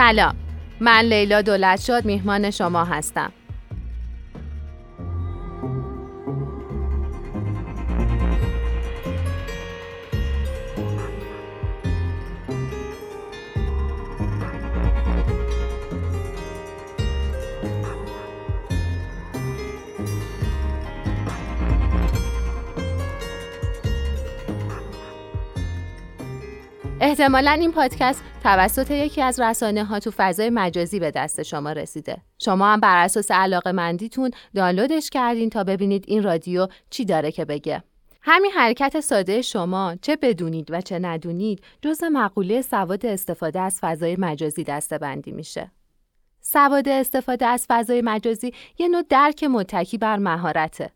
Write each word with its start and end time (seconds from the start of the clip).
سلام. 0.00 0.34
من 0.80 1.00
لیلا 1.00 1.42
دولت 1.42 1.80
شد 1.80 2.04
میهمان 2.04 2.50
شما 2.50 2.84
هستم. 2.84 3.32
احتمالا 27.20 27.50
این 27.50 27.72
پادکست 27.72 28.22
توسط 28.42 28.90
یکی 28.90 29.22
از 29.22 29.40
رسانه 29.40 29.84
ها 29.84 29.98
تو 29.98 30.10
فضای 30.16 30.50
مجازی 30.50 31.00
به 31.00 31.10
دست 31.10 31.42
شما 31.42 31.72
رسیده. 31.72 32.16
شما 32.38 32.72
هم 32.72 32.80
بر 32.80 33.04
اساس 33.04 33.30
علاقه 33.30 33.72
مندیتون 33.72 34.30
دانلودش 34.54 35.10
کردین 35.10 35.50
تا 35.50 35.64
ببینید 35.64 36.04
این 36.08 36.22
رادیو 36.22 36.68
چی 36.90 37.04
داره 37.04 37.32
که 37.32 37.44
بگه. 37.44 37.82
همین 38.22 38.50
حرکت 38.50 39.00
ساده 39.00 39.42
شما 39.42 39.96
چه 40.02 40.16
بدونید 40.16 40.70
و 40.70 40.80
چه 40.80 40.98
ندونید 40.98 41.64
جز 41.82 42.04
مقوله 42.04 42.62
سواد 42.62 43.06
استفاده 43.06 43.60
از 43.60 43.78
فضای 43.80 44.16
مجازی 44.18 44.64
دسته 44.64 45.14
میشه. 45.26 45.70
سواد 46.40 46.88
استفاده 46.88 47.46
از 47.46 47.66
فضای 47.68 48.02
مجازی 48.02 48.52
یه 48.78 48.88
نوع 48.88 49.02
درک 49.08 49.44
متکی 49.44 49.98
بر 49.98 50.16
مهارته. 50.16 50.90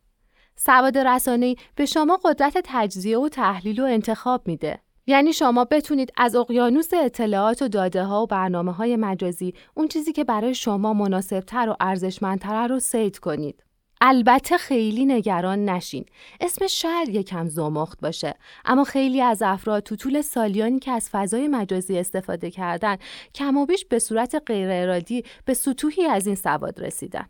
سواد 0.57 0.99
رسانه‌ای 0.99 1.57
به 1.77 1.87
شما 1.87 2.21
قدرت 2.25 2.59
تجزیه 2.65 3.19
و 3.19 3.29
تحلیل 3.29 3.81
و 3.81 3.85
انتخاب 3.85 4.47
میده. 4.47 4.84
یعنی 5.07 5.33
شما 5.33 5.65
بتونید 5.65 6.13
از 6.17 6.37
اقیانوس 6.37 6.95
اطلاعات 6.95 7.63
و 7.63 7.69
داده 7.69 8.05
ها 8.05 8.23
و 8.23 8.27
برنامه 8.27 8.73
های 8.73 8.97
مجازی 8.97 9.55
اون 9.75 9.89
چیزی 9.89 10.13
که 10.13 10.25
برای 10.25 10.55
شما 10.55 10.93
مناسبتر 10.95 11.69
و 11.69 11.77
ارزشمندتر 11.81 12.69
رو 12.69 12.81
سید 12.81 13.19
کنید. 13.19 13.65
البته 14.01 14.59
خیلی 14.59 15.05
نگران 15.05 15.65
نشین. 15.65 16.05
اسم 16.41 16.67
شاید 16.67 17.09
یکم 17.09 17.49
زمخت 17.49 18.01
باشه 18.01 18.35
اما 18.65 18.85
خیلی 18.85 19.21
از 19.21 19.43
افراد 19.43 19.83
تو 19.83 19.97
طول 19.97 20.23
سالیانی 20.23 20.79
که 20.79 20.91
از 20.91 21.09
فضای 21.13 21.49
مجازی 21.49 21.99
استفاده 21.99 22.51
کردن 22.51 22.97
کم 23.35 23.57
و 23.57 23.67
بیش 23.67 23.85
به 23.85 23.99
صورت 23.99 24.43
غیر 24.47 24.69
ارادی 24.71 25.25
به 25.45 25.55
سطوحی 25.55 26.05
از 26.05 26.27
این 26.27 26.37
سواد 26.37 26.81
رسیدن. 26.81 27.27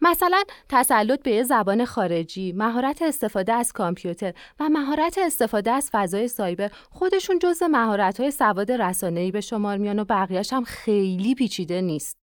مثلا 0.00 0.42
تسلط 0.68 1.22
به 1.22 1.30
یه 1.30 1.42
زبان 1.42 1.84
خارجی، 1.84 2.52
مهارت 2.52 3.02
استفاده 3.02 3.52
از 3.52 3.72
کامپیوتر 3.72 4.32
و 4.60 4.68
مهارت 4.68 5.18
استفاده 5.18 5.70
از 5.70 5.90
فضای 5.92 6.28
سایبر 6.28 6.70
خودشون 6.90 7.38
جز 7.38 7.62
مهارت‌های 7.62 8.30
سواد 8.30 8.72
رسانه‌ای 8.72 9.30
به 9.30 9.40
شمار 9.40 9.76
میان 9.76 9.98
و 9.98 10.04
بقیه‌اش 10.04 10.52
هم 10.52 10.64
خیلی 10.64 11.34
پیچیده 11.34 11.80
نیست. 11.80 12.16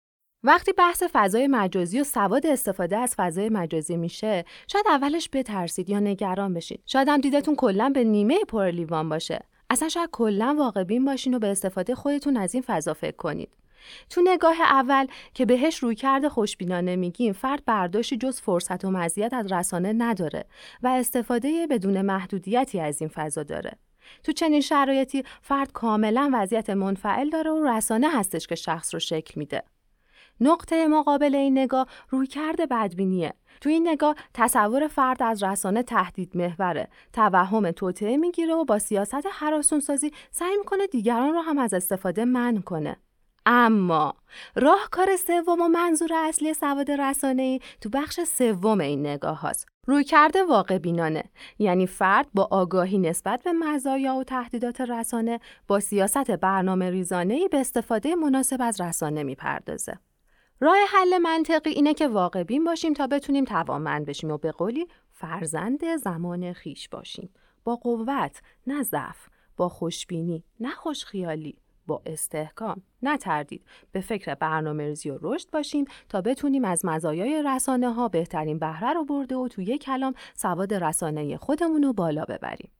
وقتی 0.45 0.73
بحث 0.73 1.03
فضای 1.13 1.47
مجازی 1.47 1.99
و 1.99 2.03
سواد 2.03 2.45
استفاده 2.45 2.97
از 2.97 3.15
فضای 3.17 3.49
مجازی 3.49 3.97
میشه 3.97 4.45
شاید 4.67 4.85
اولش 4.87 5.29
بترسید 5.33 5.89
یا 5.89 5.99
نگران 5.99 6.53
بشید. 6.53 6.83
شاید 6.85 7.09
هم 7.09 7.21
دیدتون 7.21 7.55
کلا 7.55 7.89
به 7.89 8.03
نیمه 8.03 8.39
پرلیوان 8.47 9.09
باشه. 9.09 9.39
اصلا 9.69 9.89
شاید 9.89 10.09
کلا 10.11 10.55
واقع 10.59 10.83
بین 10.83 11.05
باشین 11.05 11.33
و 11.33 11.39
به 11.39 11.47
استفاده 11.47 11.95
خودتون 11.95 12.37
از 12.37 12.53
این 12.53 12.63
فضا 12.67 12.93
فکر 12.93 13.15
کنید. 13.15 13.49
تو 14.09 14.21
نگاه 14.21 14.61
اول 14.61 15.07
که 15.33 15.45
بهش 15.45 15.77
روی 15.77 15.95
کرده 15.95 16.29
خوشبینانه 16.29 16.95
میگیم 16.95 17.33
فرد 17.33 17.65
برداشتی 17.65 18.17
جز 18.17 18.41
فرصت 18.41 18.85
و 18.85 18.91
مزیت 18.91 19.33
از 19.33 19.51
رسانه 19.51 19.93
نداره 19.93 20.45
و 20.83 20.87
استفاده 20.87 21.67
بدون 21.67 22.01
محدودیتی 22.01 22.79
از 22.79 23.01
این 23.01 23.09
فضا 23.13 23.43
داره. 23.43 23.71
تو 24.23 24.31
چنین 24.31 24.61
شرایطی 24.61 25.23
فرد 25.41 25.71
کاملا 25.71 26.29
وضعیت 26.33 26.69
منفعل 26.69 27.29
داره 27.29 27.51
و 27.51 27.67
رسانه 27.67 28.09
هستش 28.09 28.47
که 28.47 28.55
شخص 28.55 28.93
رو 28.93 28.99
شکل 28.99 29.33
میده. 29.35 29.63
نقطه 30.41 30.87
مقابل 30.87 31.35
این 31.35 31.57
نگاه 31.57 31.87
روی 32.09 32.27
کرده 32.27 32.65
بدبینیه. 32.65 33.33
تو 33.61 33.69
این 33.69 33.87
نگاه 33.87 34.15
تصور 34.33 34.87
فرد 34.87 35.23
از 35.23 35.43
رسانه 35.43 35.83
تهدید 35.83 36.37
محوره. 36.37 36.87
توهم 37.13 37.71
توطعه 37.71 38.17
می‌گیره 38.17 38.53
و 38.53 38.65
با 38.65 38.79
سیاست 38.79 39.27
حراسون 39.31 39.79
سازی 39.79 40.11
سعی 40.31 40.57
می‌کنه 40.57 40.87
دیگران 40.87 41.33
رو 41.33 41.41
هم 41.41 41.57
از 41.57 41.73
استفاده 41.73 42.25
منع 42.25 42.61
کنه. 42.61 42.97
اما 43.45 44.15
راهکار 44.55 45.15
سوم 45.15 45.61
و 45.61 45.67
منظور 45.67 46.13
اصلی 46.13 46.53
سواد 46.53 46.91
ای 47.23 47.59
تو 47.81 47.89
بخش 47.89 48.19
سوم 48.19 48.79
این 48.79 49.07
نگاه 49.07 49.39
هاست. 49.39 49.67
روی 49.87 50.03
کرده 50.03 50.43
واقع 50.43 50.77
بینانه 50.77 51.23
یعنی 51.59 51.87
فرد 51.87 52.27
با 52.33 52.47
آگاهی 52.51 52.97
نسبت 52.97 53.43
به 53.43 53.51
مزایا 53.51 54.15
و 54.15 54.23
تهدیدات 54.23 54.81
رسانه 54.81 55.39
با 55.67 55.79
سیاست 55.79 56.31
برنامه 56.31 56.89
ریزانه 56.89 57.47
به 57.47 57.59
استفاده 57.59 58.15
مناسب 58.15 58.57
از 58.59 58.81
رسانه 58.81 59.23
می‌پردازه. 59.23 59.99
راه 60.59 60.75
حل 60.89 61.17
منطقی 61.17 61.69
اینه 61.69 61.93
که 61.93 62.07
واقع 62.07 62.43
بین 62.43 62.63
باشیم 62.63 62.93
تا 62.93 63.07
بتونیم 63.07 63.45
توانمند 63.45 64.05
بشیم 64.05 64.31
و 64.31 64.37
به 64.37 64.51
قولی 64.51 64.87
فرزند 65.11 65.95
زمان 65.97 66.53
خیش 66.53 66.89
باشیم. 66.89 67.29
با 67.63 67.75
قوت 67.75 68.41
نه 68.67 68.83
ضعف، 68.83 69.27
با 69.57 69.69
خوشبینی 69.69 70.43
نه 70.59 70.71
خوشخیالی 70.71 71.57
با 71.87 72.01
استحکام 72.05 72.81
نتردید 73.03 73.65
به 73.91 74.01
فکر 74.01 74.35
برنامه 74.35 74.87
ریزی 74.87 75.09
و 75.09 75.17
رشد 75.21 75.49
باشیم 75.49 75.85
تا 76.09 76.21
بتونیم 76.21 76.65
از 76.65 76.85
مزایای 76.85 77.43
رسانه 77.45 77.93
ها 77.93 78.07
بهترین 78.07 78.59
بهره 78.59 78.93
رو 78.93 79.05
برده 79.05 79.35
و 79.35 79.47
توی 79.47 79.77
کلام 79.77 80.13
سواد 80.35 80.73
رسانه 80.73 81.37
خودمون 81.37 81.83
رو 81.83 81.93
بالا 81.93 82.25
ببریم. 82.25 82.71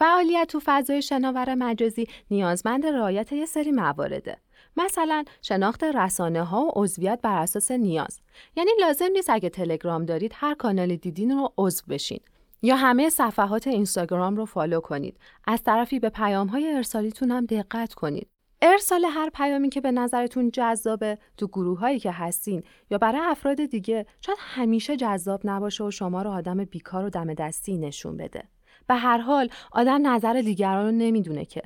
فعالیت 0.00 0.48
تو 0.48 0.60
فضای 0.64 1.02
شناور 1.02 1.54
مجازی 1.54 2.06
نیازمند 2.30 2.86
رعایت 2.86 3.32
یه 3.32 3.46
سری 3.46 3.72
موارده. 3.72 4.36
مثلا 4.76 5.24
شناخت 5.42 5.84
رسانه 5.84 6.44
ها 6.44 6.64
و 6.64 6.70
عضویت 6.74 7.18
بر 7.22 7.42
اساس 7.42 7.70
نیاز. 7.70 8.20
یعنی 8.56 8.70
لازم 8.80 9.08
نیست 9.12 9.30
اگه 9.30 9.48
تلگرام 9.48 10.04
دارید 10.04 10.32
هر 10.34 10.54
کانال 10.54 10.96
دیدین 10.96 11.30
رو 11.30 11.52
عضو 11.58 11.82
بشین. 11.88 12.20
یا 12.62 12.76
همه 12.76 13.10
صفحات 13.10 13.66
اینستاگرام 13.66 14.36
رو 14.36 14.44
فالو 14.44 14.80
کنید. 14.80 15.18
از 15.46 15.62
طرفی 15.62 15.98
به 15.98 16.08
پیام 16.08 16.46
های 16.46 16.72
ارسالیتون 16.74 17.30
هم 17.30 17.46
دقت 17.46 17.94
کنید. 17.94 18.28
ارسال 18.62 19.04
هر 19.04 19.30
پیامی 19.30 19.68
که 19.68 19.80
به 19.80 19.90
نظرتون 19.90 20.50
جذابه 20.50 21.18
تو 21.36 21.46
گروه 21.46 21.78
هایی 21.78 21.98
که 21.98 22.12
هستین 22.12 22.62
یا 22.90 22.98
برای 22.98 23.20
افراد 23.24 23.64
دیگه 23.64 24.06
شاید 24.20 24.38
همیشه 24.40 24.96
جذاب 24.96 25.40
نباشه 25.44 25.84
و 25.84 25.90
شما 25.90 26.22
رو 26.22 26.30
آدم 26.30 26.64
بیکار 26.64 27.04
و 27.04 27.10
دم 27.10 27.34
دستی 27.34 27.78
نشون 27.78 28.16
بده. 28.16 28.42
به 28.86 28.94
هر 28.94 29.18
حال 29.18 29.48
آدم 29.72 30.06
نظر 30.06 30.32
دیگران 30.32 30.84
رو 30.84 30.92
نمی‌دونه 30.92 31.44
که. 31.44 31.62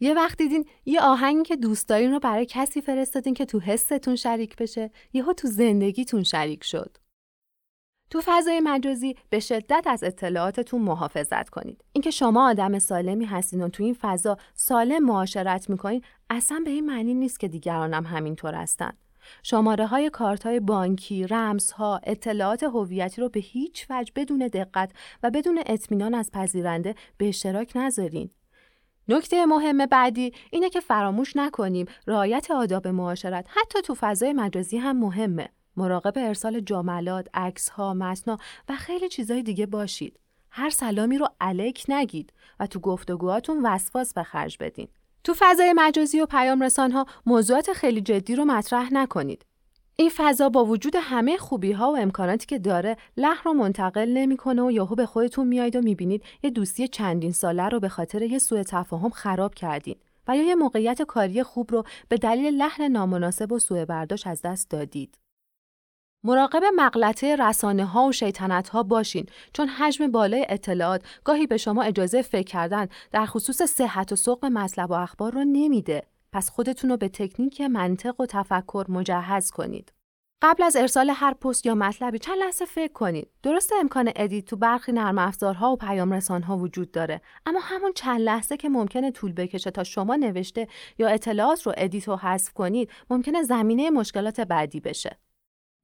یه 0.00 0.14
وقت 0.14 0.38
دیدین 0.38 0.64
یه 0.86 1.00
آهنگی 1.00 1.42
که 1.42 1.56
دوست 1.56 1.88
دارین 1.88 2.12
رو 2.12 2.18
برای 2.18 2.46
کسی 2.46 2.80
فرستادین 2.80 3.34
که 3.34 3.44
تو 3.44 3.60
حستون 3.60 4.16
شریک 4.16 4.56
بشه 4.56 4.90
یهو 5.12 5.32
تو 5.32 5.48
زندگیتون 5.48 6.22
شریک 6.22 6.64
شد. 6.64 6.96
تو 8.10 8.20
فضای 8.24 8.60
مجازی 8.60 9.16
به 9.30 9.40
شدت 9.40 9.84
از 9.86 10.04
اطلاعاتتون 10.04 10.82
محافظت 10.82 11.48
کنید. 11.48 11.84
اینکه 11.92 12.10
شما 12.10 12.50
آدم 12.50 12.78
سالمی 12.78 13.24
هستین 13.24 13.62
و 13.62 13.68
تو 13.68 13.82
این 13.82 13.96
فضا 14.00 14.36
سالم 14.54 15.04
معاشرت 15.04 15.70
می‌کنین 15.70 16.02
اصلا 16.30 16.62
به 16.64 16.70
این 16.70 16.86
معنی 16.86 17.14
نیست 17.14 17.40
که 17.40 17.48
دیگران 17.48 17.94
هم 17.94 18.04
همینطور 18.04 18.54
هستن. 18.54 18.92
شماره 19.42 19.86
های 19.86 20.10
کارت 20.10 20.46
های 20.46 20.60
بانکی، 20.60 21.26
رمز 21.26 21.70
ها، 21.70 22.00
اطلاعات 22.04 22.62
هویتی 22.62 23.20
رو 23.20 23.28
به 23.28 23.40
هیچ 23.40 23.86
وجه 23.90 24.12
بدون 24.16 24.38
دقت 24.38 24.92
و 25.22 25.30
بدون 25.30 25.62
اطمینان 25.66 26.14
از 26.14 26.30
پذیرنده 26.30 26.94
به 27.16 27.28
اشتراک 27.28 27.72
نذارین. 27.74 28.30
نکته 29.08 29.46
مهم 29.46 29.86
بعدی 29.86 30.32
اینه 30.50 30.70
که 30.70 30.80
فراموش 30.80 31.36
نکنیم 31.36 31.86
رعایت 32.06 32.50
آداب 32.50 32.88
معاشرت 32.88 33.46
حتی 33.48 33.82
تو 33.82 33.94
فضای 33.94 34.32
مجازی 34.32 34.78
هم 34.78 34.98
مهمه. 34.98 35.48
مراقب 35.76 36.12
ارسال 36.16 36.60
جملات، 36.60 37.28
عکس 37.34 37.68
ها، 37.68 37.94
مسنا 37.94 38.38
و 38.68 38.76
خیلی 38.76 39.08
چیزای 39.08 39.42
دیگه 39.42 39.66
باشید. 39.66 40.20
هر 40.50 40.70
سلامی 40.70 41.18
رو 41.18 41.28
علیک 41.40 41.84
نگید 41.88 42.32
و 42.60 42.66
تو 42.66 42.80
گفتگوهاتون 42.80 43.66
وسواس 43.66 44.14
به 44.14 44.22
خرج 44.22 44.56
بدین. 44.60 44.88
تو 45.24 45.34
فضای 45.38 45.72
مجازی 45.76 46.20
و 46.20 46.26
پیام 46.26 46.62
رسان 46.62 46.92
ها 46.92 47.06
موضوعات 47.26 47.72
خیلی 47.72 48.00
جدی 48.00 48.36
رو 48.36 48.44
مطرح 48.44 48.94
نکنید. 48.94 49.46
این 49.96 50.10
فضا 50.16 50.48
با 50.48 50.64
وجود 50.64 50.94
همه 51.00 51.36
خوبی 51.36 51.72
ها 51.72 51.92
و 51.92 51.96
امکاناتی 51.96 52.46
که 52.46 52.58
داره 52.58 52.96
لح 53.16 53.42
رو 53.44 53.52
منتقل 53.52 54.08
نمی‌کنه 54.08 54.62
و 54.62 54.70
یهو 54.70 54.94
به 54.94 55.06
خودتون 55.06 55.46
میایید 55.46 55.76
و 55.76 55.80
می‌بینید 55.80 56.22
یه 56.42 56.50
دوستی 56.50 56.88
چندین 56.88 57.32
ساله 57.32 57.68
رو 57.68 57.80
به 57.80 57.88
خاطر 57.88 58.22
یه 58.22 58.38
سوء 58.38 58.62
تفاهم 58.62 59.10
خراب 59.10 59.54
کردین 59.54 59.96
و 60.28 60.36
یا 60.36 60.42
یه 60.42 60.54
موقعیت 60.54 61.02
کاری 61.02 61.42
خوب 61.42 61.72
رو 61.72 61.84
به 62.08 62.16
دلیل 62.16 62.54
لحن 62.54 62.82
نامناسب 62.82 63.52
و 63.52 63.58
سوء 63.58 63.84
برداشت 63.84 64.26
از 64.26 64.42
دست 64.42 64.70
دادید. 64.70 65.18
مراقب 66.24 66.62
مغلطه 66.76 67.36
رسانه 67.36 67.84
ها 67.84 68.04
و 68.04 68.12
شیطنت 68.12 68.68
ها 68.68 68.82
باشین 68.82 69.26
چون 69.52 69.68
حجم 69.68 70.10
بالای 70.10 70.46
اطلاعات 70.48 71.02
گاهی 71.24 71.46
به 71.46 71.56
شما 71.56 71.82
اجازه 71.82 72.22
فکر 72.22 72.52
کردن 72.52 72.88
در 73.12 73.26
خصوص 73.26 73.62
صحت 73.62 74.12
و 74.12 74.16
سقم 74.16 74.48
مطلب 74.48 74.90
و 74.90 74.92
اخبار 74.92 75.32
رو 75.32 75.44
نمیده. 75.44 76.02
پس 76.32 76.50
خودتون 76.50 76.90
رو 76.90 76.96
به 76.96 77.08
تکنیک 77.08 77.60
منطق 77.60 78.20
و 78.20 78.26
تفکر 78.26 78.84
مجهز 78.88 79.50
کنید. 79.50 79.92
قبل 80.42 80.62
از 80.62 80.76
ارسال 80.76 81.10
هر 81.10 81.34
پست 81.34 81.66
یا 81.66 81.74
مطلبی 81.74 82.18
چند 82.18 82.38
لحظه 82.38 82.64
فکر 82.64 82.92
کنید. 82.92 83.30
درسته 83.42 83.74
امکان 83.80 84.12
edit 84.16 84.44
تو 84.44 84.56
برخی 84.56 84.92
نرم 84.92 85.18
افزارها 85.18 85.72
و 85.72 85.76
پیام 85.76 86.12
رسانها 86.12 86.56
وجود 86.56 86.90
داره، 86.90 87.20
اما 87.46 87.60
همون 87.62 87.92
چند 87.94 88.20
لحظه 88.20 88.56
که 88.56 88.68
ممکنه 88.68 89.10
طول 89.10 89.32
بکشه 89.32 89.70
تا 89.70 89.84
شما 89.84 90.16
نوشته 90.16 90.68
یا 90.98 91.08
اطلاعات 91.08 91.62
رو 91.62 91.72
edit 91.76 92.08
و 92.08 92.16
حذف 92.16 92.52
کنید، 92.52 92.90
ممکنه 93.10 93.42
زمینه 93.42 93.90
مشکلات 93.90 94.40
بعدی 94.40 94.80
بشه. 94.80 95.18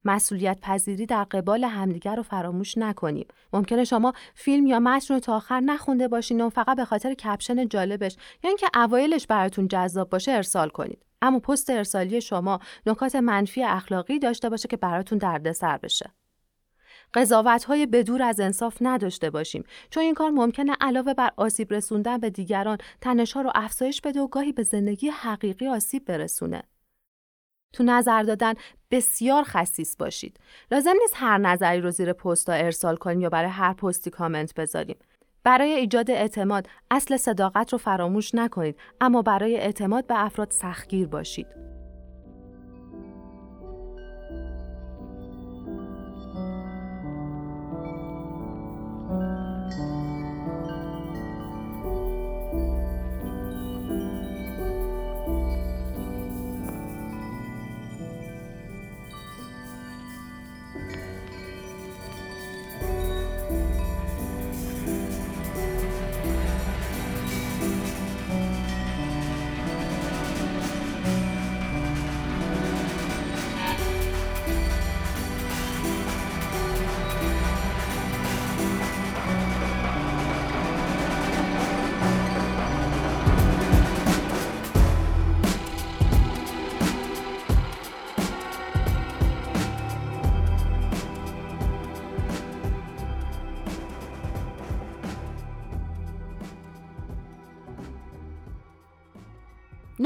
مسئولیت 0.07 0.57
پذیری 0.61 1.05
در 1.05 1.23
قبال 1.23 1.63
همدیگر 1.63 2.15
رو 2.15 2.23
فراموش 2.23 2.77
نکنیم. 2.77 3.27
ممکنه 3.53 3.83
شما 3.83 4.13
فیلم 4.35 4.67
یا 4.67 4.79
متن 4.79 5.13
رو 5.13 5.19
تا 5.19 5.35
آخر 5.35 5.59
نخونده 5.59 6.07
باشین 6.07 6.41
و 6.41 6.49
فقط 6.49 6.77
به 6.77 6.85
خاطر 6.85 7.13
caption 7.13 7.67
جالبش 7.67 8.15
یا 8.43 8.49
اینکه 8.49 8.67
اوایلش 8.75 9.27
براتون 9.27 9.67
جذاب 9.67 10.09
باشه 10.09 10.31
ارسال 10.31 10.69
کنید. 10.69 11.05
اما 11.21 11.39
پست 11.39 11.69
ارسالی 11.69 12.21
شما 12.21 12.59
نکات 12.85 13.15
منفی 13.15 13.63
اخلاقی 13.63 14.19
داشته 14.19 14.49
باشه 14.49 14.67
که 14.67 14.77
براتون 14.77 15.17
دردسر 15.17 15.77
بشه. 15.77 16.11
قضاوت 17.13 17.63
های 17.63 17.85
بدور 17.85 18.23
از 18.23 18.39
انصاف 18.39 18.77
نداشته 18.81 19.29
باشیم 19.29 19.63
چون 19.89 20.03
این 20.03 20.13
کار 20.13 20.31
ممکنه 20.31 20.75
علاوه 20.81 21.13
بر 21.13 21.31
آسیب 21.37 21.73
رسوندن 21.73 22.17
به 22.17 22.29
دیگران 22.29 22.77
تنشها 23.01 23.41
رو 23.41 23.51
افزایش 23.55 24.01
بده 24.01 24.21
و 24.21 24.27
گاهی 24.27 24.51
به 24.51 24.63
زندگی 24.63 25.09
حقیقی 25.09 25.67
آسیب 25.67 26.05
برسونه. 26.05 26.63
تو 27.73 27.83
نظر 27.83 28.23
دادن 28.23 28.53
بسیار 28.91 29.43
خصیص 29.43 29.95
باشید. 29.99 30.39
لازم 30.71 30.93
نیست 31.01 31.13
هر 31.15 31.37
نظری 31.37 31.81
رو 31.81 31.91
زیر 31.91 32.13
پست 32.13 32.49
ارسال 32.49 32.95
کنیم 32.95 33.21
یا 33.21 33.29
برای 33.29 33.49
هر 33.49 33.73
پستی 33.73 34.09
کامنت 34.09 34.53
بذاریم. 34.53 34.97
برای 35.43 35.71
ایجاد 35.71 36.11
اعتماد 36.11 36.67
اصل 36.91 37.17
صداقت 37.17 37.71
رو 37.71 37.77
فراموش 37.77 38.35
نکنید 38.35 38.79
اما 39.01 39.21
برای 39.21 39.57
اعتماد 39.57 40.07
به 40.07 40.25
افراد 40.25 40.51
سختگیر 40.51 41.07
باشید. 41.07 41.76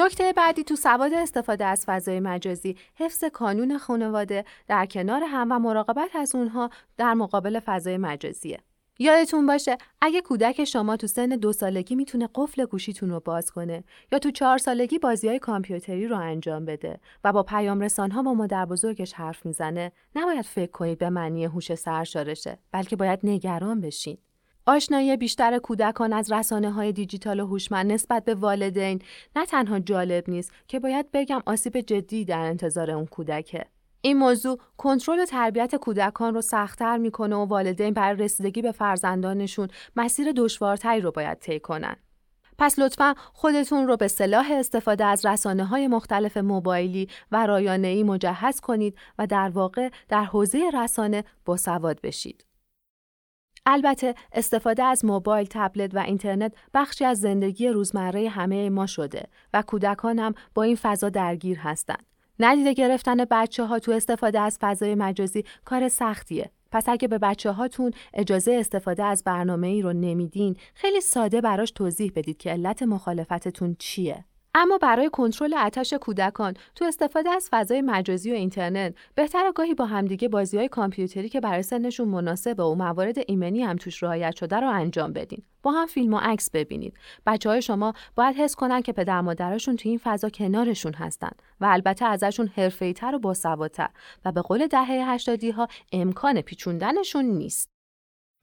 نکته 0.06 0.34
بعدی 0.34 0.64
تو 0.64 0.76
سواد 0.76 1.14
استفاده 1.14 1.66
از 1.66 1.86
فضای 1.86 2.20
مجازی 2.20 2.78
حفظ 2.96 3.24
کانون 3.24 3.78
خانواده 3.78 4.46
در 4.68 4.86
کنار 4.86 5.24
هم 5.24 5.52
و 5.52 5.60
مراقبت 5.60 6.16
از 6.16 6.36
اونها 6.36 6.70
در 6.98 7.14
مقابل 7.14 7.60
فضای 7.60 7.98
مجازیه. 7.98 8.60
یادتون 9.00 9.46
باشه 9.46 9.78
اگه 10.02 10.22
کودک 10.22 10.64
شما 10.64 10.98
تو 10.98 11.08
سن 11.08 11.30
دو 11.30 11.54
سالگی 11.54 11.96
می‌تونه 11.96 12.30
قفل 12.36 12.66
گوشیتون 12.66 13.10
رو 13.10 13.20
باز 13.20 13.52
کنه 13.52 13.84
یا 14.12 14.20
تو 14.20 14.32
چهار 14.32 14.58
سالگی 14.58 15.00
بازی 15.00 15.28
های 15.28 15.40
کامپیوتری 15.40 16.08
رو 16.08 16.18
انجام 16.18 16.66
بده 16.66 17.00
و 17.24 17.34
با 17.34 17.44
پیام 17.44 17.88
ها 17.98 18.24
با 18.24 18.34
مادر 18.34 18.66
بزرگش 18.66 19.14
حرف 19.14 19.46
می‌زنه 19.46 19.92
نباید 20.16 20.46
فکر 20.46 20.72
کنید 20.72 20.98
به 20.98 21.10
معنی 21.10 21.46
هوش 21.46 21.76
سرشارشه 21.76 22.58
بلکه 22.72 22.96
باید 22.96 23.20
نگران 23.24 23.82
بشین 23.82 24.18
آشنایی 24.66 25.18
بیشتر 25.18 25.60
کودکان 25.60 26.14
از 26.14 26.32
رسانه 26.32 26.72
های 26.72 26.92
دیجیتال 26.92 27.40
و 27.40 27.46
هوشمند 27.46 27.92
نسبت 27.92 28.26
به 28.26 28.36
والدین 28.36 29.02
نه 29.36 29.46
تنها 29.46 29.80
جالب 29.80 30.30
نیست 30.30 30.52
که 30.68 30.80
باید 30.80 31.12
بگم 31.14 31.42
آسیب 31.46 31.80
جدی 31.80 32.26
در 32.26 32.40
انتظار 32.40 32.92
اون 32.92 33.06
کودکه. 33.06 33.66
این 34.02 34.18
موضوع 34.18 34.60
کنترل 34.78 35.20
و 35.20 35.26
تربیت 35.26 35.76
کودکان 35.76 36.34
رو 36.34 36.42
سختتر 36.42 36.98
می‌کنه 36.98 37.36
و 37.36 37.46
والدین 37.46 37.94
برای 37.94 38.24
رسیدگی 38.24 38.62
به 38.62 38.72
فرزندانشون 38.72 39.68
مسیر 39.96 40.32
دشوارتری 40.32 41.02
رو 41.02 41.12
باید 41.12 41.40
طی 41.40 41.60
کنن. 41.60 41.96
پس 42.58 42.80
لطفا 42.80 43.16
خودتون 43.34 43.88
رو 43.88 43.98
به 43.98 44.08
صلاح 44.08 44.52
استفاده 44.52 45.06
از 45.06 45.26
رسانه 45.26 45.66
های 45.66 45.88
مختلف 45.88 46.38
موبایلی 46.38 47.08
و 47.32 47.46
رایانه 47.48 47.88
ای 47.88 48.04
مجهز 48.04 48.60
کنید 48.60 48.98
و 49.20 49.28
در 49.28 49.50
واقع 49.50 49.90
در 50.10 50.24
حوزه 50.24 50.70
رسانه 50.74 51.24
با 51.46 51.58
سواد 51.58 52.02
بشید. 52.02 52.51
البته 53.66 54.16
استفاده 54.34 54.84
از 54.84 55.06
موبایل، 55.06 55.48
تبلت 55.50 55.96
و 55.96 56.00
اینترنت 56.00 56.54
بخشی 56.74 57.06
از 57.06 57.20
زندگی 57.20 57.68
روزمره 57.68 58.30
همه 58.30 58.70
ما 58.70 58.86
شده 58.86 59.28
و 59.54 59.62
کودکان 59.62 60.20
هم 60.20 60.34
با 60.54 60.64
این 60.64 60.76
فضا 60.82 61.10
درگیر 61.10 61.60
هستند. 61.60 62.06
ندیده 62.40 62.74
گرفتن 62.74 63.26
بچه 63.32 63.66
ها 63.66 63.80
تو 63.80 63.92
استفاده 63.92 64.40
از 64.40 64.58
فضای 64.62 64.96
مجازی 64.96 65.44
کار 65.66 65.90
سختیه. 65.90 66.52
پس 66.72 66.90
اگه 66.90 67.08
به 67.08 67.18
بچه 67.18 67.52
هاتون 67.52 67.92
اجازه 68.14 68.54
استفاده 68.60 69.04
از 69.04 69.24
برنامه 69.24 69.68
ای 69.68 69.82
رو 69.82 69.94
نمیدین، 69.94 70.56
خیلی 70.74 71.02
ساده 71.02 71.42
براش 71.42 71.72
توضیح 71.72 72.12
بدید 72.16 72.38
که 72.38 72.50
علت 72.50 72.84
مخالفتتون 72.84 73.76
چیه. 73.80 74.26
اما 74.56 74.78
برای 74.78 75.10
کنترل 75.10 75.54
آتش 75.54 75.94
کودکان 75.94 76.54
تو 76.76 76.86
استفاده 76.86 77.30
از 77.30 77.50
فضای 77.52 77.82
مجازی 77.82 78.32
و 78.32 78.36
اینترنت 78.36 78.96
بهتر 79.16 79.52
گاهی 79.56 79.74
با 79.74 79.86
همدیگه 79.86 80.28
بازی 80.28 80.58
های 80.58 80.68
کامپیوتری 80.68 81.30
که 81.30 81.40
برای 81.40 81.64
سنشون 81.64 82.08
مناسبه 82.08 82.64
و 82.64 82.76
موارد 82.76 83.16
ایمنی 83.28 83.62
هم 83.62 83.76
توش 83.76 84.04
رعایت 84.04 84.36
شده 84.36 84.60
رو 84.60 84.70
انجام 84.70 85.14
بدین. 85.14 85.44
با 85.64 85.72
هم 85.72 85.86
فیلم 85.86 86.14
و 86.14 86.18
عکس 86.18 86.50
ببینید. 86.52 86.98
بچه 87.26 87.50
های 87.50 87.62
شما 87.62 87.94
باید 88.16 88.36
حس 88.36 88.56
کنن 88.56 88.82
که 88.82 88.94
پدر 88.94 89.22
مادرشون 89.22 89.76
تو 89.76 89.90
این 89.90 90.00
فضا 90.04 90.30
کنارشون 90.30 90.94
هستن 90.94 91.32
و 91.62 91.66
البته 91.66 92.06
ازشون 92.06 92.48
حرفه‌ای‌تر 92.48 93.16
و 93.16 93.20
باسوادتر 93.20 93.90
و 94.26 94.32
به 94.32 94.42
قول 94.42 94.68
دهه 94.68 95.12
80 95.12 95.44
ها 95.44 95.68
امکان 95.92 96.42
پیچوندنشون 96.42 97.26
نیست. 97.26 97.81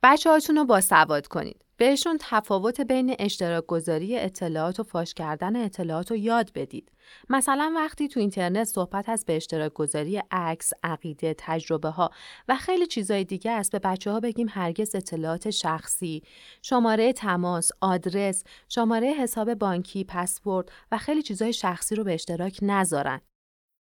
بچه 0.03 0.31
هاتون 0.31 0.57
رو 0.57 0.65
باسواد 0.65 1.27
کنید. 1.27 1.65
بهشون 1.77 2.17
تفاوت 2.21 2.81
بین 2.81 3.17
اشتراک 3.19 3.67
گذاری 3.67 4.19
اطلاعات 4.19 4.81
و 4.81 4.83
فاش 4.83 5.15
کردن 5.15 5.57
اطلاعات 5.57 6.11
رو 6.11 6.17
یاد 6.17 6.53
بدید. 6.55 6.93
مثلا 7.29 7.73
وقتی 7.77 8.09
تو 8.09 8.21
اینترنت 8.21 8.65
صحبت 8.65 9.09
از 9.09 9.25
به 9.25 9.37
اشتراک 9.37 9.73
گذاری 9.73 10.23
عکس، 10.31 10.73
عقیده، 10.83 11.35
تجربه 11.39 11.89
ها 11.89 12.11
و 12.49 12.57
خیلی 12.57 12.87
چیزای 12.87 13.25
دیگه 13.25 13.51
است 13.51 13.73
به 13.73 13.79
بچه 13.79 14.11
ها 14.11 14.21
بگیم 14.21 14.47
هرگز 14.51 14.95
اطلاعات 14.95 15.51
شخصی، 15.51 16.23
شماره 16.63 17.13
تماس، 17.13 17.71
آدرس، 17.81 18.45
شماره 18.69 19.09
حساب 19.09 19.55
بانکی، 19.55 20.05
پسورد 20.05 20.73
و 20.93 20.99
خیلی 20.99 21.23
چیزای 21.23 21.53
شخصی 21.53 21.95
رو 21.95 22.05
به 22.05 22.15
اشتراک 22.15 22.59
نذارن. 22.63 23.21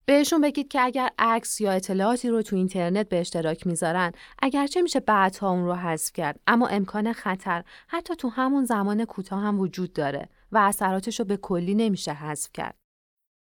بهشون 0.09 0.41
بگید 0.41 0.67
که 0.67 0.81
اگر 0.81 1.09
عکس 1.19 1.61
یا 1.61 1.71
اطلاعاتی 1.71 2.29
رو 2.29 2.41
تو 2.41 2.55
اینترنت 2.55 3.09
به 3.09 3.19
اشتراک 3.19 3.67
می‌ذارن 3.67 4.11
اگرچه 4.39 4.81
میشه 4.81 4.99
بعدها 4.99 5.49
اون 5.49 5.65
رو 5.65 5.73
حذف 5.73 6.13
کرد 6.13 6.39
اما 6.47 6.67
امکان 6.67 7.13
خطر 7.13 7.63
حتی 7.87 8.15
تو 8.15 8.29
همون 8.29 8.65
زمان 8.65 9.05
کوتاه 9.05 9.41
هم 9.41 9.59
وجود 9.59 9.93
داره 9.93 10.29
و 10.51 10.57
اثراتش 10.57 11.19
رو 11.19 11.25
به 11.25 11.37
کلی 11.37 11.75
نمیشه 11.75 12.13
حذف 12.13 12.49
کرد. 12.53 12.75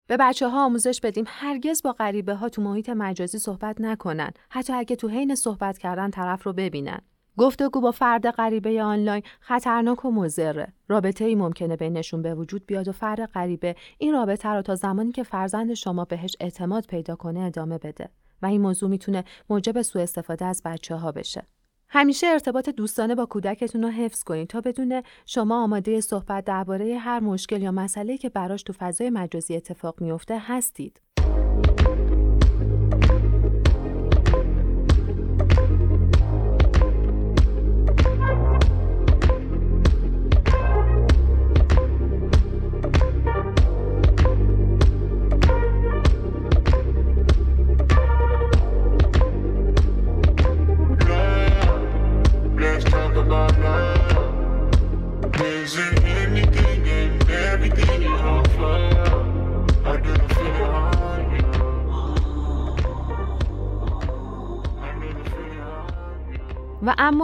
به 0.08 0.17
بچه 0.17 0.48
ها 0.48 0.65
آموزش 0.65 1.00
بدیم 1.01 1.25
هرگز 1.27 1.82
با 1.84 1.91
غریبه 1.91 2.34
ها 2.36 2.50
تو 2.50 2.62
محیط 2.62 2.89
مجازی 2.89 3.39
صحبت 3.39 3.82
نکنن 3.82 4.32
حتی 4.50 4.74
اگه 4.74 4.96
تو 4.96 5.08
حین 5.08 5.36
صحبت 5.36 5.77
کردن 5.77 6.10
طرف 6.10 6.43
رو 6.43 6.53
ببینن. 6.53 7.01
گفتگو 7.37 7.81
با 7.81 7.91
فرد 7.91 8.29
غریبه 8.29 8.83
آنلاین 8.83 9.23
خطرناک 9.39 10.05
و 10.05 10.11
مضره. 10.11 10.73
رابطه 10.87 11.25
ای 11.25 11.35
ممکنه 11.35 11.75
بینشون 11.75 12.21
به 12.21 12.35
وجود 12.35 12.65
بیاد 12.65 12.87
و 12.87 12.91
فرد 12.91 13.25
غریبه 13.25 13.75
این 13.97 14.13
رابطه 14.13 14.49
رو 14.49 14.61
تا 14.61 14.75
زمانی 14.75 15.11
که 15.11 15.23
فرزند 15.23 15.73
شما 15.73 16.05
بهش 16.05 16.35
اعتماد 16.39 16.85
پیدا 16.85 17.15
کنه 17.15 17.39
ادامه 17.39 17.77
بده 17.77 18.09
و 18.41 18.45
این 18.45 18.61
موضوع 18.61 18.89
می‌تونه 18.89 19.23
موجب 19.49 19.81
سوء 19.81 20.01
استفاده 20.01 20.45
از 20.45 20.61
بچه 20.65 20.95
ها 20.95 21.11
بشه. 21.11 21.47
همیشه 21.89 22.27
ارتباط 22.27 22.69
دوستانه 22.69 23.15
با 23.15 23.25
کودکتون 23.25 23.83
رو 23.83 23.89
حفظ 23.89 24.23
کنید 24.23 24.47
تا 24.47 24.61
بدونه 24.61 25.03
شما 25.25 25.63
آماده 25.63 26.01
صحبت 26.01 26.45
درباره 26.45 26.97
هر 26.97 27.19
مشکل 27.19 27.61
یا 27.61 27.71
مسئله 27.71 28.17
که 28.17 28.29
براش 28.29 28.63
تو 28.63 28.73
فضای 28.73 29.09
مجازی 29.09 29.55
اتفاق 29.55 30.01
میفته 30.01 30.39
هستید. 30.39 31.01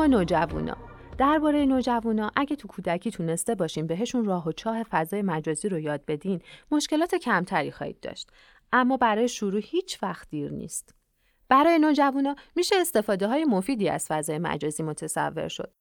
نوجوانا. 0.10 0.78
درباره 1.18 1.66
نوجوانا 1.66 2.32
اگه 2.36 2.56
تو 2.56 2.68
کودکی 2.68 3.12
تونسته 3.12 3.56
باشین 3.56 3.88
بهشون 3.88 4.26
راه 4.26 4.48
و 4.48 4.52
چاه 4.52 4.84
فضای 4.84 5.22
مجازی 5.22 5.70
رو 5.70 5.80
یاد 5.80 6.06
بدین 6.06 6.42
مشکلات 6.72 7.16
کمتری 7.16 7.72
خواهید 7.72 8.00
داشت. 8.00 8.32
اما 8.74 8.98
برای 8.98 9.28
شروع 9.28 9.62
هیچ 9.64 10.04
وقت 10.04 10.30
دیر 10.30 10.52
نیست. 10.52 10.96
برای 11.50 11.80
نوجوانا 11.80 12.36
میشه 12.56 12.76
استفاده 12.82 13.28
های 13.28 13.46
مفیدی 13.46 13.90
از 13.90 14.08
فضای 14.08 14.38
مجازی 14.38 14.84
متصور 14.84 15.48
شد. 15.48 15.74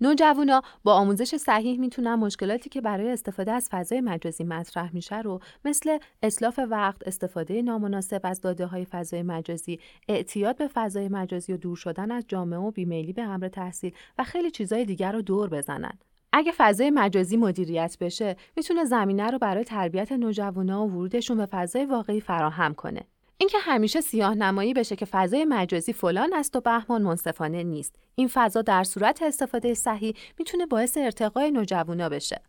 نوجوانا 0.00 0.62
با 0.84 0.94
آموزش 0.94 1.36
صحیح 1.36 1.80
می‌تونن 1.80 2.14
مشکلاتی 2.14 2.70
که 2.70 2.80
برای 2.80 3.10
استفاده 3.10 3.52
از 3.52 3.68
فضای 3.70 4.00
مجازی 4.00 4.44
مطرح 4.44 4.94
میشه 4.94 5.20
رو 5.20 5.40
مثل 5.64 5.98
اصلاف 6.22 6.60
وقت، 6.70 7.08
استفاده 7.08 7.62
نامناسب 7.62 8.20
از 8.24 8.40
داده 8.40 8.66
های 8.66 8.84
فضای 8.84 9.22
مجازی، 9.22 9.80
اعتیاد 10.08 10.56
به 10.56 10.68
فضای 10.68 11.08
مجازی 11.08 11.52
و 11.52 11.56
دور 11.56 11.76
شدن 11.76 12.10
از 12.10 12.24
جامعه 12.28 12.58
و 12.58 12.70
بیمیلی 12.70 13.12
به 13.12 13.22
امر 13.22 13.48
تحصیل 13.48 13.92
و 14.18 14.24
خیلی 14.24 14.50
چیزای 14.50 14.84
دیگر 14.84 15.12
رو 15.12 15.22
دور 15.22 15.48
بزنن. 15.48 15.98
اگه 16.32 16.52
فضای 16.56 16.90
مجازی 16.90 17.36
مدیریت 17.36 17.96
بشه، 18.00 18.36
می‌تونه 18.56 18.84
زمینه 18.84 19.30
رو 19.30 19.38
برای 19.38 19.64
تربیت 19.64 20.12
نوجوانا 20.12 20.86
و 20.86 20.90
ورودشون 20.90 21.36
به 21.36 21.46
فضای 21.46 21.84
واقعی 21.84 22.20
فراهم 22.20 22.74
کنه. 22.74 23.00
اینکه 23.38 23.58
همیشه 23.60 24.00
سیاه 24.00 24.34
نمایی 24.34 24.74
بشه 24.74 24.96
که 24.96 25.06
فضای 25.06 25.44
مجازی 25.44 25.92
فلان 25.92 26.34
است 26.34 26.56
و 26.56 26.60
بهمان 26.60 27.02
منصفانه 27.02 27.62
نیست. 27.62 27.98
این 28.14 28.28
فضا 28.32 28.62
در 28.62 28.84
صورت 28.84 29.22
استفاده 29.22 29.74
صحیح 29.74 30.14
می‌تونه 30.38 30.66
باعث 30.66 30.96
ارتقای 30.96 31.50
نوجوانا 31.50 32.08
بشه. 32.08 32.42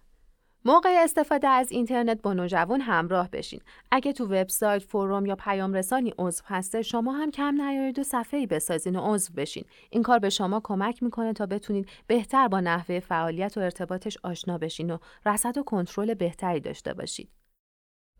موقع 0.66 0.90
استفاده 1.04 1.48
از 1.48 1.72
اینترنت 1.72 2.22
با 2.22 2.34
نوجوان 2.34 2.82
همراه 2.82 3.30
بشین. 3.30 3.62
اگه 3.92 4.14
تو 4.14 4.26
وبسایت، 4.26 4.84
فروم 4.84 5.26
یا 5.26 5.36
پیام 5.36 5.74
رسانی 5.74 6.14
عضو 6.20 6.44
هسته 6.48 6.82
شما 6.82 7.12
هم 7.12 7.32
کم 7.32 7.62
نیارید 7.62 8.00
و 8.00 8.04
صفحه‌ای 8.04 8.48
بسازین 8.48 8.96
و 8.96 9.14
عضو 9.14 9.34
بشین. 9.34 9.66
این 9.90 10.04
کار 10.04 10.20
به 10.20 10.30
شما 10.30 10.62
کمک 10.64 11.04
می‌کنه 11.04 11.34
تا 11.34 11.46
بتونید 11.46 11.90
بهتر 12.08 12.48
با 12.48 12.60
نحوه 12.60 13.00
فعالیت 13.00 13.58
و 13.58 13.60
ارتباطش 13.60 14.18
آشنا 14.24 14.58
بشین 14.58 14.92
و 14.92 14.98
رصد 15.26 15.58
و 15.58 15.64
کنترل 15.64 16.14
بهتری 16.14 16.60
داشته 16.60 16.94
باشید. 16.94 17.30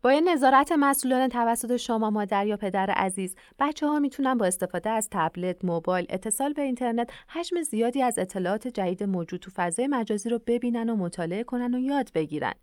با 0.02 0.10
این 0.10 0.28
نظارت 0.28 0.72
مسئولان 0.72 1.28
توسط 1.28 1.76
شما 1.76 2.10
مادر 2.10 2.46
یا 2.46 2.56
پدر 2.56 2.90
عزیز 2.90 3.36
بچه 3.58 3.86
ها 3.86 3.98
می‌تونن 3.98 4.34
با 4.34 4.46
استفاده 4.46 4.90
از 4.90 5.08
تبلت، 5.12 5.64
موبایل، 5.64 6.06
اتصال 6.08 6.52
به 6.52 6.62
اینترنت 6.62 7.10
حجم 7.28 7.62
زیادی 7.62 8.02
از 8.02 8.18
اطلاعات 8.18 8.68
جدید 8.68 9.02
موجود 9.02 9.40
تو 9.40 9.50
فضای 9.54 9.86
مجازی 9.86 10.28
رو 10.28 10.40
ببینن 10.46 10.90
و 10.90 10.96
مطالعه 10.96 11.44
کنن 11.44 11.74
و 11.74 11.78
یاد 11.78 12.10
بگیرن. 12.14 12.54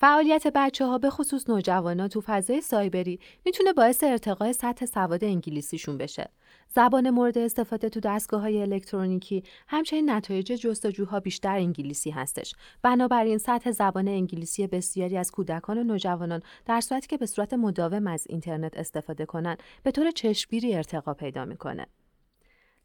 فعالیت 0.00 0.46
بچه 0.54 0.86
ها 0.86 0.98
به 0.98 1.10
خصوص 1.10 1.50
نوجوانا 1.50 2.08
تو 2.08 2.20
فضای 2.20 2.60
سایبری 2.60 3.20
می‌تونه 3.44 3.72
باعث 3.72 4.04
ارتقای 4.04 4.52
سطح 4.52 4.86
سواد 4.86 5.24
انگلیسیشون 5.24 5.98
بشه. 5.98 6.30
زبان 6.68 7.10
مورد 7.10 7.38
استفاده 7.38 7.88
تو 7.88 8.00
دستگاه 8.00 8.40
های 8.40 8.62
الکترونیکی 8.62 9.42
همچنین 9.68 10.10
نتایج 10.10 10.52
جستجوها 10.52 11.20
بیشتر 11.20 11.56
انگلیسی 11.56 12.10
هستش. 12.10 12.54
بنابراین 12.82 13.38
سطح 13.38 13.70
زبان 13.70 14.08
انگلیسی 14.08 14.66
بسیاری 14.66 15.16
از 15.16 15.30
کودکان 15.30 15.78
و 15.78 15.84
نوجوانان 15.84 16.42
در 16.66 16.80
صورتی 16.80 17.06
که 17.06 17.16
به 17.16 17.26
صورت 17.26 17.54
مداوم 17.54 18.06
از 18.06 18.26
اینترنت 18.28 18.76
استفاده 18.76 19.26
کنند 19.26 19.62
به 19.82 19.90
طور 19.90 20.10
چشمگیری 20.10 20.74
ارتقا 20.74 21.14
پیدا 21.14 21.44
می‌کنه. 21.44 21.86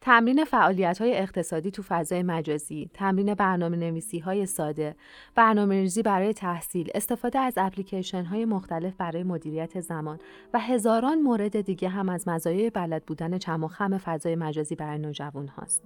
تمرین 0.02 0.44
فعالیت 0.46 1.02
های 1.02 1.18
اقتصادی 1.18 1.72
تو 1.72 1.84
فضای 1.84 2.24
مجازی، 2.24 2.90
تمرین 2.94 3.34
برنامه 3.34 3.78
نویسی 3.78 4.20
های 4.20 4.46
ساده، 4.46 4.96
برنامه 5.36 5.82
ریزی 5.82 6.02
برای 6.02 6.34
تحصیل، 6.34 6.90
استفاده 6.96 7.40
از 7.40 7.54
اپلیکیشن 7.58 8.24
های 8.24 8.46
مختلف 8.46 8.94
برای 8.96 9.24
مدیریت 9.24 9.82
زمان 9.82 10.20
و 10.54 10.60
هزاران 10.60 11.22
مورد 11.22 11.62
دیگه 11.62 11.90
هم 11.90 12.10
از 12.10 12.28
مزایای 12.28 12.70
بلد 12.70 13.06
بودن 13.06 13.38
چم 13.38 13.64
و 13.64 13.68
خم 13.68 13.98
فضای 13.98 14.36
مجازی 14.36 14.76
برای 14.76 15.00
نوجوان 15.00 15.48
هاست. 15.48 15.84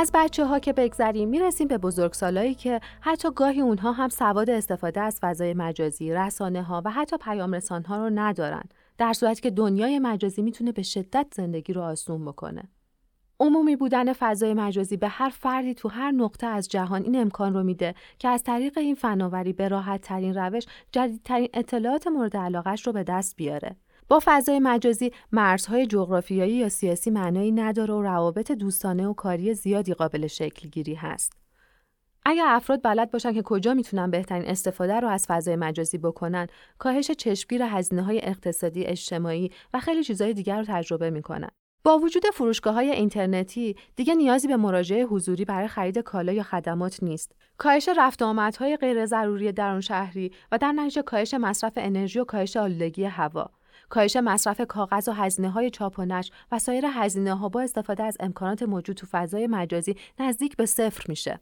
از 0.00 0.10
بچه 0.14 0.44
ها 0.44 0.58
که 0.58 0.72
بگذریم 0.72 1.28
می‌رسیم 1.28 1.68
به 1.68 1.78
بزرگسالایی 1.78 2.54
که 2.54 2.80
حتی 3.00 3.28
گاهی 3.30 3.60
اونها 3.60 3.92
هم 3.92 4.08
سواد 4.08 4.50
استفاده 4.50 5.00
از 5.00 5.18
فضای 5.22 5.54
مجازی، 5.54 6.12
رسانه 6.12 6.62
ها 6.62 6.82
و 6.84 6.90
حتی 6.90 7.16
پیام 7.16 7.54
رسان 7.54 7.84
ها 7.84 7.96
رو 7.96 8.10
ندارن. 8.14 8.62
در 8.98 9.12
صورتی 9.12 9.40
که 9.40 9.50
دنیای 9.50 9.98
مجازی 9.98 10.42
می‌تونه 10.42 10.72
به 10.72 10.82
شدت 10.82 11.26
زندگی 11.34 11.72
رو 11.72 11.82
آسون 11.82 12.24
بکنه. 12.24 12.62
عمومی 13.40 13.76
بودن 13.76 14.12
فضای 14.12 14.54
مجازی 14.54 14.96
به 14.96 15.08
هر 15.08 15.28
فردی 15.28 15.74
تو 15.74 15.88
هر 15.88 16.10
نقطه 16.10 16.46
از 16.46 16.68
جهان 16.68 17.02
این 17.02 17.20
امکان 17.20 17.54
رو 17.54 17.62
میده 17.62 17.94
که 18.18 18.28
از 18.28 18.42
طریق 18.42 18.78
این 18.78 18.94
فناوری 18.94 19.52
به 19.52 19.68
راحت 19.68 20.00
ترین 20.00 20.34
روش 20.34 20.66
جدیدترین 20.92 21.48
اطلاعات 21.54 22.06
مورد 22.06 22.36
علاقش 22.36 22.86
رو 22.86 22.92
به 22.92 23.04
دست 23.04 23.36
بیاره. 23.36 23.76
با 24.08 24.20
فضای 24.24 24.58
مجازی 24.58 25.12
مرزهای 25.32 25.86
جغرافیایی 25.86 26.54
یا 26.54 26.68
سیاسی 26.68 27.10
معنایی 27.10 27.52
نداره 27.52 27.94
و 27.94 28.02
روابط 28.02 28.52
دوستانه 28.52 29.06
و 29.06 29.12
کاری 29.12 29.54
زیادی 29.54 29.94
قابل 29.94 30.26
شکل 30.26 30.68
گیری 30.68 30.94
هست. 30.94 31.32
اگر 32.24 32.44
افراد 32.46 32.80
بلد 32.84 33.10
باشن 33.10 33.32
که 33.32 33.42
کجا 33.42 33.74
می‌تونن 33.74 34.10
بهترین 34.10 34.48
استفاده 34.48 35.00
رو 35.00 35.08
از 35.08 35.26
فضای 35.28 35.56
مجازی 35.56 35.98
بکنن، 35.98 36.46
کاهش 36.78 37.10
چشمگیر 37.10 37.62
هزینه 37.62 38.02
های 38.02 38.20
اقتصادی، 38.24 38.84
اجتماعی 38.84 39.50
و 39.74 39.80
خیلی 39.80 40.04
چیزهای 40.04 40.34
دیگر 40.34 40.58
رو 40.58 40.64
تجربه 40.68 41.10
می‌کنن. 41.10 41.48
با 41.84 41.98
وجود 41.98 42.22
فروشگاه 42.34 42.74
های 42.74 42.90
اینترنتی 42.90 43.76
دیگه 43.96 44.14
نیازی 44.14 44.48
به 44.48 44.56
مراجعه 44.56 45.04
حضوری 45.04 45.44
برای 45.44 45.68
خرید 45.68 45.98
کالا 45.98 46.32
یا 46.32 46.42
خدمات 46.42 47.02
نیست. 47.02 47.32
کاهش 47.58 47.88
رفت 47.96 48.22
آمدهای 48.22 48.76
غیر 48.76 49.06
ضروری 49.06 49.52
درون 49.52 49.80
شهری 49.80 50.32
و 50.52 50.58
در 50.58 50.72
نتیجه 50.72 51.02
کاهش 51.02 51.34
مصرف 51.34 51.72
انرژی 51.76 52.18
و 52.18 52.24
کاهش 52.24 52.56
آلودگی 52.56 53.04
هوا. 53.04 53.50
کاهش 53.88 54.16
مصرف 54.16 54.60
کاغذ 54.60 55.08
و 55.08 55.12
هزینه 55.12 55.50
های 55.50 55.70
چاپ 55.70 55.98
و 55.98 56.04
نشر 56.04 56.32
و 56.52 56.58
سایر 56.58 56.84
هزینه 56.86 57.34
ها 57.34 57.48
با 57.48 57.60
استفاده 57.60 58.02
از 58.02 58.16
امکانات 58.20 58.62
موجود 58.62 58.96
تو 58.96 59.06
فضای 59.10 59.46
مجازی 59.46 59.96
نزدیک 60.18 60.56
به 60.56 60.66
صفر 60.66 61.04
میشه. 61.08 61.40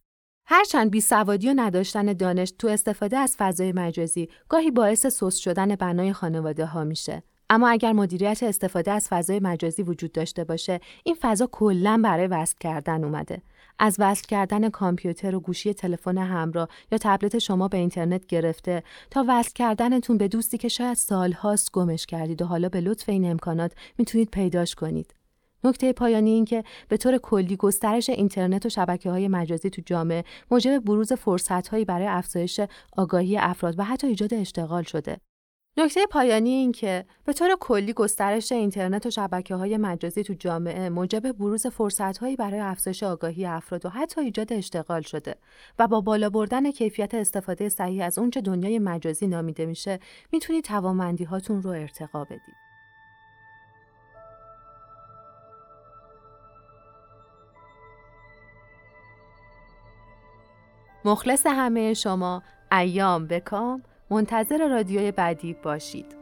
هرچند 0.49 0.91
بیسوادی 0.91 1.49
و 1.49 1.55
نداشتن 1.57 2.12
دانش 2.12 2.53
تو 2.59 2.69
استفاده 2.69 3.19
از 3.19 3.37
فضای 3.38 3.73
مجازی 3.73 4.29
گاهی 4.49 4.71
باعث 4.71 5.07
سوس 5.07 5.37
شدن 5.37 5.75
بنای 5.75 6.12
خانواده 6.12 6.67
ها 6.67 6.85
میشه. 6.85 7.23
اما 7.50 7.69
اگر 7.69 7.93
مدیریت 7.93 8.43
استفاده 8.43 8.91
از 8.91 9.09
فضای 9.09 9.41
مجازی 9.41 9.83
وجود 9.83 10.12
داشته 10.12 10.45
باشه 10.45 10.81
این 11.05 11.17
فضا 11.21 11.47
کلا 11.47 12.00
برای 12.05 12.26
وصل 12.26 12.55
کردن 12.61 13.05
اومده 13.05 13.43
از 13.78 13.97
وصل 13.99 14.25
کردن 14.28 14.68
کامپیوتر 14.68 15.35
و 15.35 15.40
گوشی 15.40 15.75
تلفن 15.75 16.18
همراه 16.18 16.68
یا 16.92 16.99
تبلت 16.99 17.38
شما 17.38 17.68
به 17.68 17.78
اینترنت 17.78 18.26
گرفته 18.26 18.83
تا 19.11 19.25
وصل 19.28 19.52
کردنتون 19.54 20.18
به 20.18 20.28
دوستی 20.28 20.59
که 20.59 20.68
شاید 20.68 20.97
سالهاست 20.97 21.73
گمش 21.73 22.06
کردید 22.06 22.42
و 22.42 22.47
حالا 22.47 22.68
به 22.68 22.80
لطف 22.80 23.09
این 23.09 23.30
امکانات 23.30 23.73
می‌تونید 23.99 24.30
پیداش 24.30 24.75
کنید 24.75 25.14
نکته 25.64 25.92
پایانی 25.92 26.30
این 26.30 26.45
که 26.45 26.64
به 26.88 26.97
طور 26.97 27.18
کلی 27.18 27.56
گسترش 27.56 28.09
اینترنت 28.09 28.66
و 28.66 28.68
شبکه 28.68 29.11
های 29.11 29.28
مجازی 29.28 29.71
تو 29.71 29.83
جامعه 29.87 30.25
موجب 30.50 30.78
بروز 30.85 31.12
فرصت 31.12 31.68
هایی 31.68 31.85
برای 31.85 32.06
افزایش 32.06 32.61
آگاهی 32.97 33.38
افراد 33.38 33.78
و 33.78 33.85
حتی 33.85 34.06
ایجاد 34.06 34.35
اشتغال 34.35 34.83
شده. 34.83 35.16
نکته 35.78 36.06
پایانی 36.06 36.50
این 36.50 36.73
که 36.73 37.04
به 37.25 37.33
طور 37.33 37.56
کلی 37.61 37.92
گسترش 37.92 38.52
اینترنت 38.52 39.06
و 39.06 39.11
شبکه 39.11 39.54
های 39.54 39.76
مجازی 39.76 40.23
تو 40.23 40.35
جامعه 40.35 40.88
موجب 40.88 41.33
بروز 41.33 41.66
فرصت 41.66 42.18
هایی 42.18 42.37
برای 42.37 42.61
افزایش 42.61 43.02
آگاهی 43.02 43.47
افراد 43.47 43.87
و 43.87 43.88
حتی 43.88 44.21
ایجاد 44.21 44.52
اشتغال 44.52 45.02
شده 45.02 45.35
و 45.78 45.88
با 45.88 46.00
بالا 46.00 46.30
بردن 46.30 46.71
کیفیت 46.71 47.14
استفاده 47.14 47.68
صحیح 47.68 48.04
از 48.04 48.18
اونچه 48.18 48.40
دنیای 48.40 48.78
مجازی 48.78 49.26
نامیده 49.26 49.66
میشه 49.66 49.99
می‌تونید 50.33 50.64
توانمندی 50.64 51.25
هاتون 51.25 51.62
رو 51.62 51.71
ارتقا 51.71 52.25
بدید. 52.25 52.66
مخلص 61.04 61.47
همه 61.47 61.95
شما 61.95 62.42
ایام 62.73 63.26
بکام 63.26 63.83
منتظر 64.10 64.68
رادیوی 64.68 65.12
بعدی 65.12 65.52
باشید. 65.62 66.15